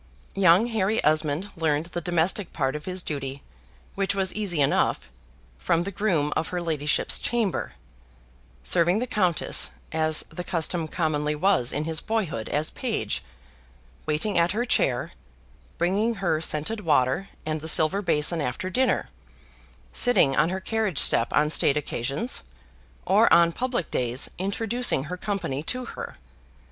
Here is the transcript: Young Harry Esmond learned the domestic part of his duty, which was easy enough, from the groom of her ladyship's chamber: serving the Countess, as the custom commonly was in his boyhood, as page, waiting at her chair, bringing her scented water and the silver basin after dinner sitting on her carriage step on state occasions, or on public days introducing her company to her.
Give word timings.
Young 0.33 0.65
Harry 0.65 0.99
Esmond 1.05 1.51
learned 1.55 1.85
the 1.85 2.01
domestic 2.01 2.51
part 2.53 2.75
of 2.75 2.85
his 2.85 3.03
duty, 3.03 3.43
which 3.93 4.15
was 4.15 4.33
easy 4.33 4.59
enough, 4.59 5.07
from 5.59 5.83
the 5.83 5.91
groom 5.91 6.33
of 6.35 6.47
her 6.47 6.59
ladyship's 6.59 7.19
chamber: 7.19 7.73
serving 8.63 8.97
the 8.97 9.05
Countess, 9.05 9.69
as 9.91 10.23
the 10.29 10.43
custom 10.43 10.87
commonly 10.87 11.35
was 11.35 11.71
in 11.71 11.83
his 11.83 12.01
boyhood, 12.01 12.49
as 12.49 12.71
page, 12.71 13.23
waiting 14.07 14.39
at 14.39 14.53
her 14.53 14.65
chair, 14.65 15.11
bringing 15.77 16.15
her 16.15 16.41
scented 16.41 16.79
water 16.79 17.29
and 17.45 17.61
the 17.61 17.67
silver 17.67 18.01
basin 18.01 18.41
after 18.41 18.71
dinner 18.71 19.09
sitting 19.93 20.35
on 20.35 20.49
her 20.49 20.59
carriage 20.59 20.97
step 20.97 21.31
on 21.31 21.51
state 21.51 21.77
occasions, 21.77 22.41
or 23.05 23.31
on 23.31 23.51
public 23.51 23.91
days 23.91 24.31
introducing 24.39 25.03
her 25.03 25.15
company 25.15 25.61
to 25.61 25.85
her. 25.85 26.15